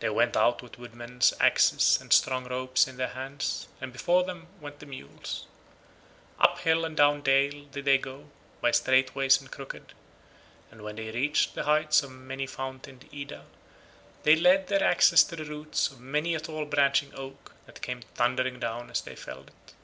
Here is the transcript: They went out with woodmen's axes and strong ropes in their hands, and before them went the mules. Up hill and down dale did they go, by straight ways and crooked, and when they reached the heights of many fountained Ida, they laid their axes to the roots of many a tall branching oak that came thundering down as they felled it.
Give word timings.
They 0.00 0.08
went 0.08 0.34
out 0.34 0.62
with 0.62 0.78
woodmen's 0.78 1.34
axes 1.40 2.00
and 2.00 2.10
strong 2.10 2.46
ropes 2.46 2.88
in 2.88 2.96
their 2.96 3.08
hands, 3.08 3.68
and 3.82 3.92
before 3.92 4.24
them 4.24 4.46
went 4.62 4.78
the 4.78 4.86
mules. 4.86 5.44
Up 6.38 6.60
hill 6.60 6.86
and 6.86 6.96
down 6.96 7.20
dale 7.20 7.66
did 7.66 7.84
they 7.84 7.98
go, 7.98 8.30
by 8.62 8.70
straight 8.70 9.14
ways 9.14 9.38
and 9.38 9.50
crooked, 9.50 9.92
and 10.70 10.80
when 10.80 10.96
they 10.96 11.10
reached 11.10 11.54
the 11.54 11.64
heights 11.64 12.02
of 12.02 12.12
many 12.12 12.46
fountained 12.46 13.10
Ida, 13.14 13.44
they 14.22 14.36
laid 14.36 14.68
their 14.68 14.82
axes 14.82 15.22
to 15.24 15.36
the 15.36 15.44
roots 15.44 15.88
of 15.90 16.00
many 16.00 16.34
a 16.34 16.40
tall 16.40 16.64
branching 16.64 17.12
oak 17.14 17.54
that 17.66 17.82
came 17.82 18.00
thundering 18.14 18.58
down 18.58 18.88
as 18.90 19.02
they 19.02 19.14
felled 19.14 19.48
it. 19.50 19.74